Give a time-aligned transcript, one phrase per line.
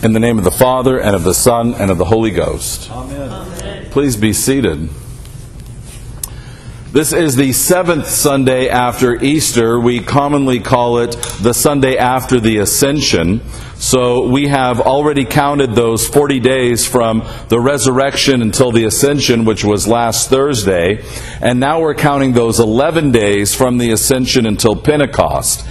[0.00, 2.88] In the name of the Father, and of the Son, and of the Holy Ghost.
[2.88, 3.90] Amen.
[3.90, 4.90] Please be seated.
[6.92, 9.80] This is the seventh Sunday after Easter.
[9.80, 11.10] We commonly call it
[11.42, 13.40] the Sunday after the Ascension.
[13.74, 19.64] So we have already counted those 40 days from the resurrection until the Ascension, which
[19.64, 21.04] was last Thursday.
[21.40, 25.66] And now we're counting those 11 days from the Ascension until Pentecost.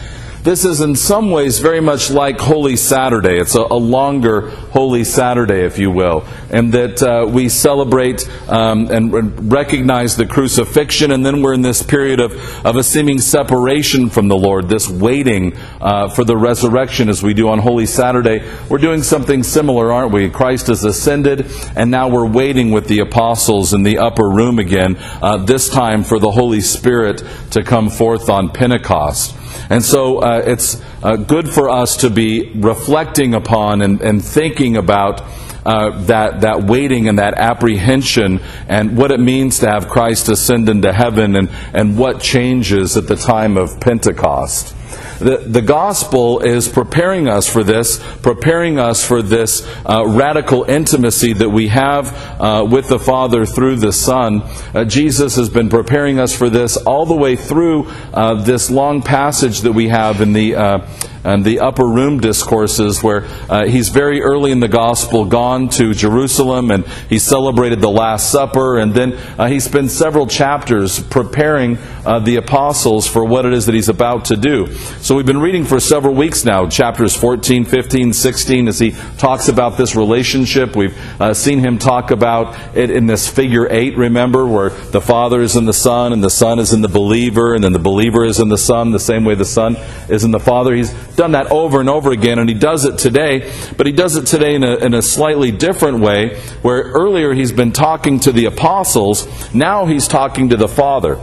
[0.47, 3.37] This is in some ways very much like Holy Saturday.
[3.37, 8.89] It's a, a longer Holy Saturday, if you will, and that uh, we celebrate um,
[8.89, 12.31] and recognize the crucifixion, and then we're in this period of,
[12.65, 17.33] of a seeming separation from the Lord, this waiting uh, for the resurrection as we
[17.33, 18.49] do on Holy Saturday.
[18.69, 20.29] We're doing something similar, aren't we?
[20.29, 24.95] Christ has ascended, and now we're waiting with the apostles in the upper room again,
[25.21, 27.21] uh, this time for the Holy Spirit
[27.51, 29.36] to come forth on Pentecost.
[29.69, 34.77] And so uh, it's uh, good for us to be reflecting upon and, and thinking
[34.77, 35.21] about
[35.65, 40.69] uh, that, that waiting and that apprehension and what it means to have Christ ascend
[40.69, 44.76] into heaven and, and what changes at the time of Pentecost.
[45.19, 51.33] The, the gospel is preparing us for this, preparing us for this uh, radical intimacy
[51.33, 54.43] that we have uh, with the Father through the Son.
[54.73, 59.01] Uh, Jesus has been preparing us for this all the way through uh, this long
[59.01, 60.87] passage that we have in the uh,
[61.27, 65.93] and the upper room discourses where uh, he's very early in the gospel gone to
[65.93, 71.77] Jerusalem and he celebrated the Last Supper, and then uh, he spends several chapters preparing
[72.05, 74.67] uh, the apostles for what it is that he's about to do.
[75.01, 79.49] So we've been reading for several weeks now, chapters 14, 15, 16, as he talks
[79.49, 80.77] about this relationship.
[80.77, 85.41] We've uh, seen him talk about it in this figure eight, remember, where the Father
[85.41, 88.23] is in the Son and the Son is in the believer, and then the believer
[88.23, 89.75] is in the Son, the same way the Son
[90.07, 90.73] is in the Father.
[90.73, 94.15] He's done that over and over again, and he does it today, but he does
[94.15, 98.31] it today in a, in a slightly different way, where earlier he's been talking to
[98.31, 101.19] the apostles, now he's talking to the Father.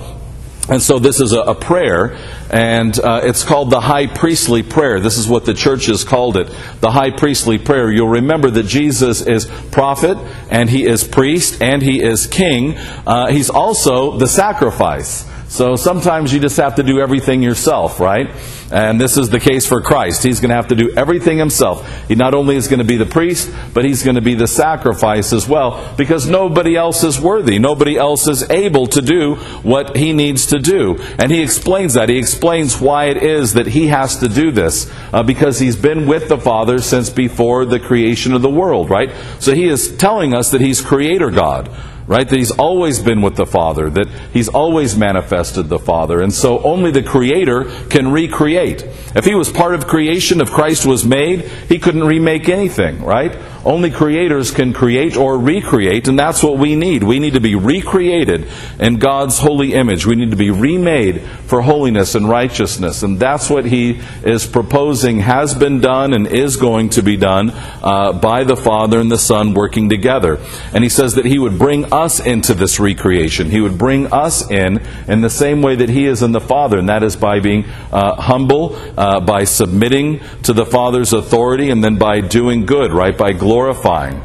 [0.67, 2.17] And so this is a, a prayer,
[2.51, 4.99] and uh, it's called the high priestly prayer.
[4.99, 6.49] This is what the church has called it,
[6.81, 7.93] the high priestly prayer.
[7.93, 10.17] You'll remember that Jesus is prophet,
[10.51, 12.79] and he is priest, and he is king.
[13.07, 15.29] Uh, he's also the sacrifice.
[15.55, 18.29] So sometimes you just have to do everything yourself, right?
[18.73, 20.25] And this is the case for Christ.
[20.25, 22.09] He's going to have to do everything himself.
[22.09, 24.49] He not only is going to be the priest, but he's going to be the
[24.49, 27.61] sacrifice as well, because nobody else is worthy.
[27.61, 30.99] Nobody else is able to do what he needs to do.
[31.21, 32.09] And he explains that.
[32.09, 36.09] He explains why it is that he has to do this, uh, because he's been
[36.09, 39.13] with the Father since before the creation of the world, right?
[39.39, 41.71] So he is telling us that he's creator God
[42.07, 42.29] right?
[42.29, 46.21] That he's always been with the Father, that he's always manifested the Father.
[46.21, 48.83] And so only the Creator can recreate.
[49.15, 53.33] If he was part of creation, if Christ was made, he couldn't remake anything, right?
[53.65, 57.03] Only creators can create or recreate, and that's what we need.
[57.03, 58.47] We need to be recreated
[58.79, 60.07] in God's holy image.
[60.07, 63.03] We need to be remade for holiness and righteousness.
[63.03, 67.51] And that's what he is proposing has been done and is going to be done
[67.55, 70.39] uh, by the Father and the Son working together.
[70.73, 73.51] And he says that he would bring us into this recreation.
[73.51, 76.79] He would bring us in in the same way that he is in the Father,
[76.79, 81.83] and that is by being uh, humble, uh, by submitting to the Father's authority, and
[81.83, 83.17] then by doing good, right?
[83.17, 84.21] By glorifying.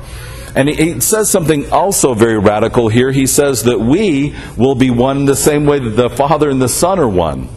[0.55, 3.11] And he says something also very radical here.
[3.11, 6.67] He says that we will be one the same way that the Father and the
[6.67, 7.47] Son are one.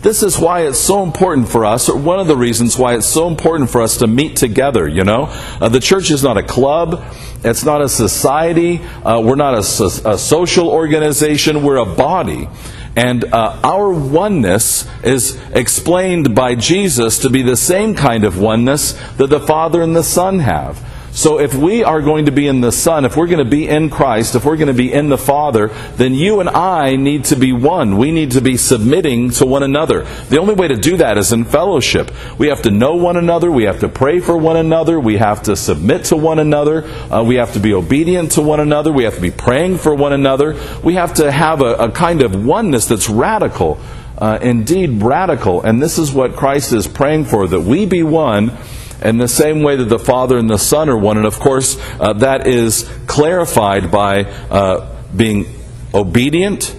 [0.00, 3.06] This is why it's so important for us, or one of the reasons why it's
[3.06, 5.26] so important for us to meet together, you know?
[5.60, 7.04] Uh, the church is not a club,
[7.44, 12.48] it's not a society, uh, we're not a, a, social organization, we're a body.
[12.94, 18.92] And uh, our oneness is explained by Jesus to be the same kind of oneness
[19.16, 20.78] that the Father and the Son have.
[21.14, 23.68] So if we are going to be in the Son, if we're going to be
[23.68, 27.26] in Christ, if we're going to be in the Father, then you and I need
[27.26, 27.98] to be one.
[27.98, 30.04] We need to be submitting to one another.
[30.30, 32.10] The only way to do that is in fellowship.
[32.38, 33.52] We have to know one another.
[33.52, 34.98] We have to pray for one another.
[34.98, 36.84] We have to submit to one another.
[36.84, 38.90] Uh, we have to be obedient to one another.
[38.90, 40.58] We have to be praying for one another.
[40.82, 43.78] We have to have a, a kind of oneness that's radical.
[44.16, 45.62] Uh, indeed, radical.
[45.62, 48.56] And this is what Christ is praying for, that we be one
[49.04, 51.16] in the same way that the Father and the Son are one.
[51.16, 55.46] And of course, uh, that is clarified by uh, being
[55.92, 56.76] obedient,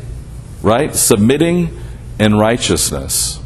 [0.61, 0.95] right?
[0.95, 1.77] Submitting
[2.19, 3.42] in righteousness.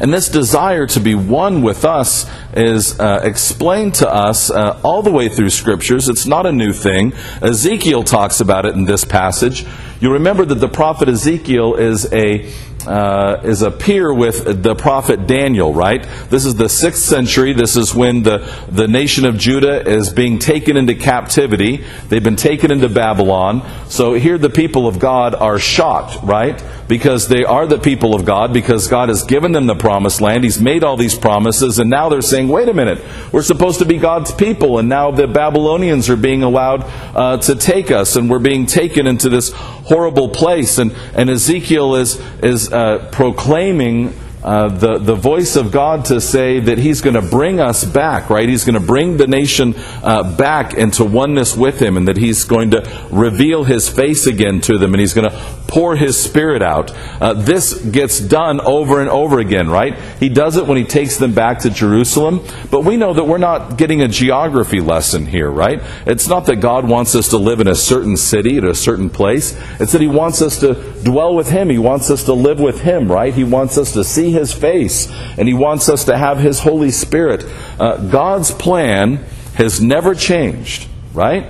[0.00, 5.02] And this desire to be one with us is uh, explained to us uh, all
[5.02, 6.08] the way through scriptures.
[6.08, 7.12] It's not a new thing.
[7.42, 9.66] Ezekiel talks about it in this passage.
[10.00, 12.50] You remember that the prophet Ezekiel is a
[12.86, 16.02] uh, is a peer with the prophet Daniel, right?
[16.30, 17.52] This is the sixth century.
[17.52, 18.38] This is when the,
[18.70, 21.84] the nation of Judah is being taken into captivity.
[22.08, 23.68] They've been taken into Babylon.
[23.88, 26.58] So here the people of God are shocked, right?
[26.90, 30.42] Because they are the people of God, because God has given them the promised land.
[30.42, 33.00] He's made all these promises, and now they're saying, wait a minute,
[33.30, 36.82] we're supposed to be God's people, and now the Babylonians are being allowed
[37.14, 40.78] uh, to take us, and we're being taken into this horrible place.
[40.78, 46.60] And, and Ezekiel is, is uh, proclaiming uh, the, the voice of God to say
[46.60, 48.48] that He's going to bring us back, right?
[48.48, 52.44] He's going to bring the nation uh, back into oneness with Him, and that He's
[52.44, 55.36] going to reveal His face again to them, and He's going to
[55.68, 56.90] pour His Spirit out.
[57.20, 59.98] Uh, this gets done over and over again, right?
[60.18, 62.40] He does it when He takes them back to Jerusalem,
[62.70, 65.82] but we know that we're not getting a geography lesson here, right?
[66.06, 69.10] It's not that God wants us to live in a certain city, at a certain
[69.10, 69.54] place.
[69.78, 71.68] It's that He wants us to dwell with Him.
[71.68, 73.34] He wants us to live with Him, right?
[73.34, 76.90] He wants us to see his face, and He wants us to have His Holy
[76.90, 77.44] Spirit.
[77.78, 79.16] Uh, God's plan
[79.54, 81.46] has never changed, right?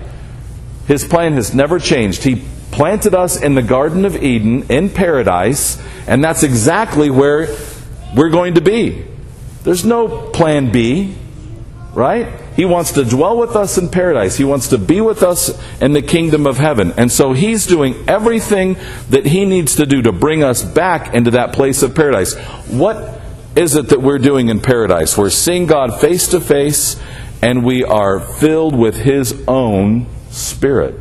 [0.87, 2.25] His plan has never changed.
[2.25, 7.55] He planted us in the Garden of Eden, in paradise, and that's exactly where
[8.17, 9.05] we're going to be.
[9.63, 11.15] There's no plan B,
[11.93, 12.40] right?
[12.57, 14.37] He wants to dwell with us in paradise.
[14.37, 16.93] He wants to be with us in the kingdom of heaven.
[16.97, 18.77] And so he's doing everything
[19.11, 22.37] that he needs to do to bring us back into that place of paradise.
[22.69, 23.21] What
[23.57, 25.17] is it that we're doing in paradise?
[25.17, 27.01] We're seeing God face to face
[27.43, 30.99] and we are filled with his own spirit.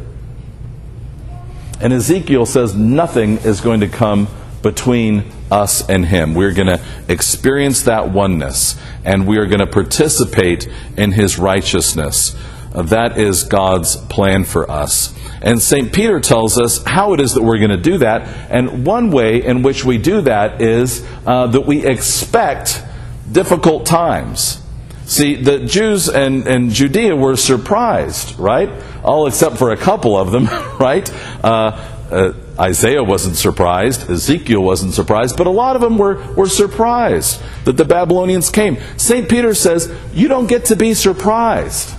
[1.81, 4.27] And Ezekiel says nothing is going to come
[4.61, 6.35] between us and Him.
[6.35, 10.67] We're going to experience that oneness, and we are going to participate
[10.97, 12.35] in His righteousness.
[12.73, 15.15] Uh, that is God's plan for us.
[15.41, 15.91] And St.
[15.93, 18.51] Peter tells us how it is that we're going to do that.
[18.51, 22.83] And one way in which we do that is uh, that we expect
[23.31, 24.61] difficult times.
[25.05, 28.69] See, the Jews and, and Judea were surprised, right?
[29.03, 30.45] All except for a couple of them,
[30.79, 31.09] right?
[31.43, 36.49] Uh, uh, Isaiah wasn't surprised, Ezekiel wasn't surprised, but a lot of them were, were
[36.49, 38.77] surprised that the Babylonians came.
[38.97, 39.29] St.
[39.29, 41.95] Peter says, You don't get to be surprised.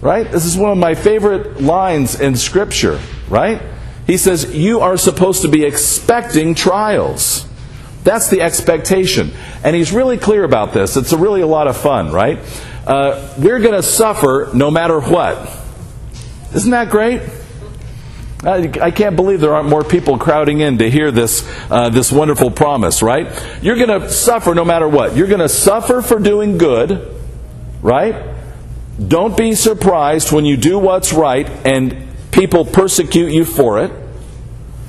[0.00, 0.28] Right?
[0.28, 3.62] This is one of my favorite lines in Scripture, right?
[4.06, 7.46] He says, You are supposed to be expecting trials.
[8.04, 9.30] That's the expectation.
[9.62, 10.96] And he's really clear about this.
[10.96, 12.38] It's a really a lot of fun, right?
[12.86, 15.48] Uh, we're going to suffer no matter what.
[16.52, 17.22] Isn't that great?
[18.44, 22.50] I can't believe there aren't more people crowding in to hear this, uh, this wonderful
[22.50, 23.28] promise, right?
[23.62, 25.14] You're going to suffer no matter what.
[25.14, 27.16] You're going to suffer for doing good,
[27.82, 28.34] right?
[29.06, 33.92] Don't be surprised when you do what's right and people persecute you for it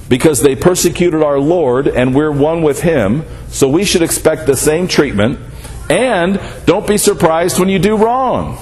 [0.10, 3.24] because they persecuted our Lord and we're one with Him.
[3.50, 5.40] So we should expect the same treatment.
[5.92, 8.58] And don't be surprised when you do wrong.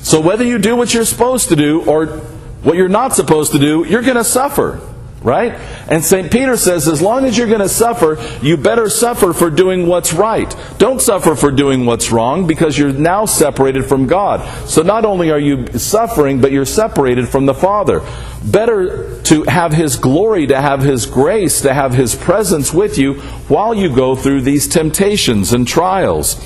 [0.00, 2.20] So whether you do what you're supposed to do or
[2.66, 4.80] what you're not supposed to do, you're going to suffer.
[5.22, 5.52] Right?
[5.88, 6.30] And St.
[6.30, 10.12] Peter says, as long as you're going to suffer, you better suffer for doing what's
[10.12, 10.54] right.
[10.78, 14.68] Don't suffer for doing what's wrong because you're now separated from God.
[14.68, 18.02] So not only are you suffering, but you're separated from the Father.
[18.44, 23.14] Better to have His glory, to have His grace, to have His presence with you
[23.48, 26.40] while you go through these temptations and trials.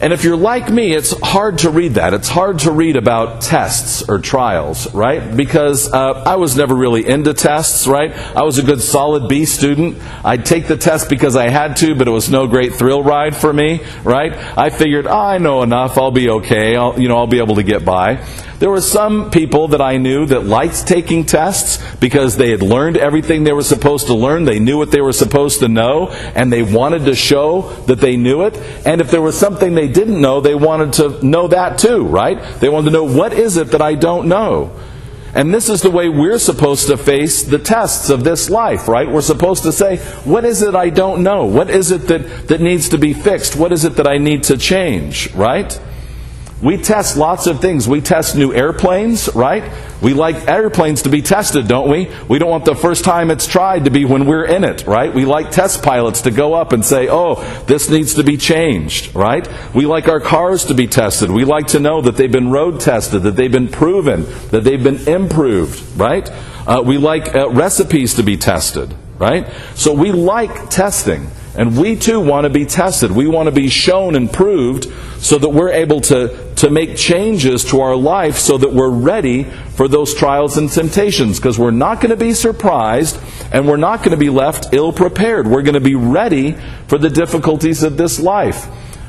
[0.00, 2.14] And if you're like me, it's hard to read that.
[2.14, 5.36] It's hard to read about tests or trials, right?
[5.36, 8.12] Because uh, I was never really into tests, right?
[8.12, 9.98] I was a good solid B student.
[10.24, 13.36] I'd take the test because I had to, but it was no great thrill ride
[13.36, 14.32] for me, right?
[14.58, 15.96] I figured, oh, I know enough.
[15.96, 16.76] I'll be okay.
[16.76, 18.24] I'll, you know, I'll be able to get by.
[18.58, 22.96] There were some people that I knew that liked taking tests because they had learned
[22.96, 24.44] everything they were supposed to learn.
[24.44, 28.16] They knew what they were supposed to know, and they wanted to show that they
[28.16, 28.56] knew it.
[28.86, 32.42] And if there was something they didn't know, they wanted to know that too, right?
[32.60, 34.74] They wanted to know, what is it that I don't know?
[35.34, 39.10] And this is the way we're supposed to face the tests of this life, right?
[39.10, 41.44] We're supposed to say, what is it I don't know?
[41.44, 43.56] What is it that, that needs to be fixed?
[43.56, 45.78] What is it that I need to change, right?
[46.64, 47.86] We test lots of things.
[47.86, 49.70] We test new airplanes, right?
[50.00, 52.10] We like airplanes to be tested, don't we?
[52.26, 55.12] We don't want the first time it's tried to be when we're in it, right?
[55.12, 57.34] We like test pilots to go up and say, oh,
[57.66, 59.46] this needs to be changed, right?
[59.74, 61.30] We like our cars to be tested.
[61.30, 64.82] We like to know that they've been road tested, that they've been proven, that they've
[64.82, 66.26] been improved, right?
[66.66, 69.52] Uh, we like uh, recipes to be tested, right?
[69.74, 71.26] So we like testing.
[71.56, 73.12] And we too want to be tested.
[73.12, 77.64] We want to be shown and proved so that we're able to, to make changes
[77.66, 81.38] to our life so that we're ready for those trials and temptations.
[81.38, 83.20] Because we're not going to be surprised
[83.52, 85.46] and we're not going to be left ill prepared.
[85.46, 86.56] We're going to be ready
[86.88, 88.66] for the difficulties of this life.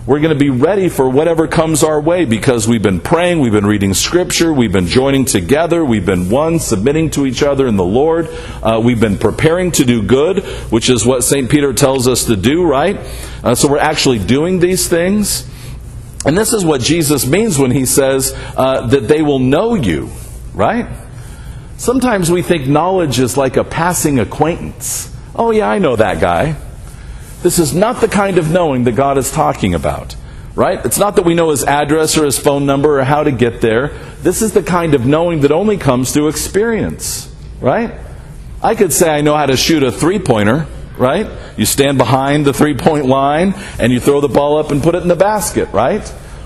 [0.07, 3.51] We're going to be ready for whatever comes our way because we've been praying, we've
[3.51, 7.75] been reading Scripture, we've been joining together, we've been one, submitting to each other in
[7.75, 8.29] the Lord.
[8.61, 11.49] Uh, we've been preparing to do good, which is what St.
[11.49, 12.99] Peter tells us to do, right?
[13.43, 15.49] Uh, so we're actually doing these things.
[16.23, 20.11] And this is what Jesus means when he says uh, that they will know you,
[20.53, 20.87] right?
[21.77, 25.11] Sometimes we think knowledge is like a passing acquaintance.
[25.33, 26.57] Oh, yeah, I know that guy.
[27.45, 30.15] This is not the kind of knowing that God is talking about,
[30.55, 30.83] right?
[30.83, 33.61] It's not that we know his address or his phone number or how to get
[33.61, 33.89] there.
[34.23, 37.93] This is the kind of knowing that only comes through experience, right?
[38.63, 40.65] I could say I know how to shoot a three pointer,
[40.97, 41.29] right?
[41.55, 44.95] You stand behind the three point line and you throw the ball up and put
[44.95, 46.01] it in the basket, right?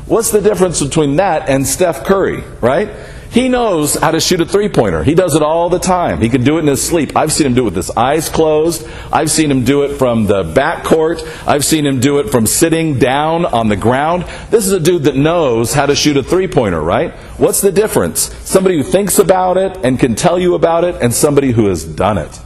[0.06, 2.90] What's the difference between that and Steph Curry, right?
[3.32, 5.04] He knows how to shoot a three pointer.
[5.04, 6.20] He does it all the time.
[6.20, 7.16] He can do it in his sleep.
[7.16, 8.88] I've seen him do it with his eyes closed.
[9.12, 11.24] I've seen him do it from the back court.
[11.46, 14.24] I've seen him do it from sitting down on the ground.
[14.50, 17.14] This is a dude that knows how to shoot a three pointer, right?
[17.38, 18.34] What's the difference?
[18.48, 21.84] Somebody who thinks about it and can tell you about it, and somebody who has
[21.84, 22.40] done it.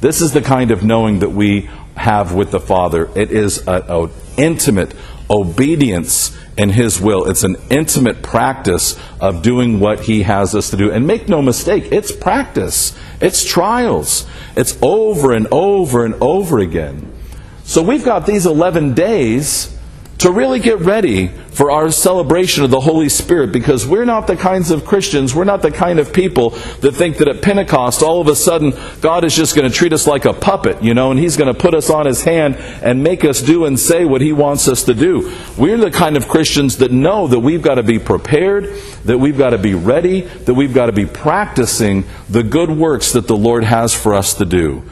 [0.00, 3.10] This is the kind of knowing that we have with the Father.
[3.16, 4.94] It is an intimate
[5.30, 7.28] obedience in His will.
[7.30, 10.90] It's an intimate practice of doing what He has us to do.
[10.90, 17.12] And make no mistake, it's practice, it's trials, it's over and over and over again.
[17.64, 19.77] So we've got these 11 days
[20.18, 24.36] to really get ready for our celebration of the Holy Spirit because we're not the
[24.36, 28.20] kinds of Christians, we're not the kind of people that think that at Pentecost all
[28.20, 31.12] of a sudden God is just going to treat us like a puppet, you know,
[31.12, 34.04] and He's going to put us on His hand and make us do and say
[34.04, 35.32] what He wants us to do.
[35.56, 39.38] We're the kind of Christians that know that we've got to be prepared, that we've
[39.38, 43.36] got to be ready, that we've got to be practicing the good works that the
[43.36, 44.82] Lord has for us to do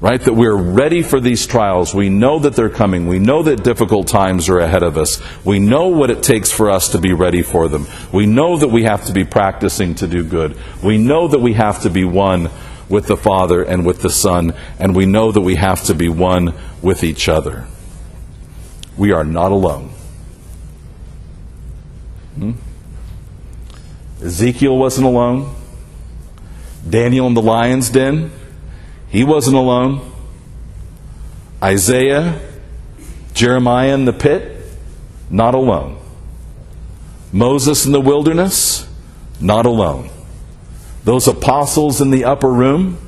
[0.00, 0.20] right?
[0.20, 1.94] That we're ready for these trials.
[1.94, 3.06] We know that they're coming.
[3.06, 5.22] We know that difficult times are ahead of us.
[5.44, 7.86] We know what it takes for us to be ready for them.
[8.12, 10.56] We know that we have to be practicing to do good.
[10.82, 12.50] We know that we have to be one
[12.88, 16.08] with the Father and with the Son, and we know that we have to be
[16.08, 17.66] one with each other.
[18.96, 19.90] We are not alone.
[22.36, 22.52] Hmm?
[24.22, 25.54] Ezekiel wasn't alone.
[26.88, 28.30] Daniel in the lion's den
[29.08, 30.12] he wasn't alone.
[31.62, 32.40] Isaiah,
[33.34, 34.62] Jeremiah in the pit,
[35.30, 35.98] not alone.
[37.32, 38.88] Moses in the wilderness,
[39.40, 40.10] not alone.
[41.04, 42.98] Those apostles in the upper room,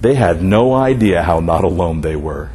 [0.00, 2.50] they had no idea how not alone they were.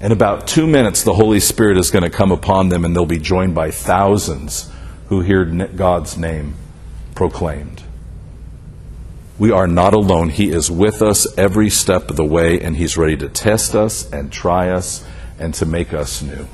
[0.00, 3.06] In about two minutes, the Holy Spirit is going to come upon them, and they'll
[3.06, 4.70] be joined by thousands
[5.08, 6.54] who hear God's name
[7.14, 7.82] proclaimed.
[9.38, 10.28] We are not alone.
[10.28, 14.10] He is with us every step of the way, and He's ready to test us
[14.12, 15.04] and try us
[15.38, 16.46] and to make us new.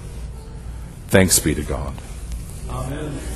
[1.08, 1.94] Thanks be to God.
[2.70, 3.29] Amen.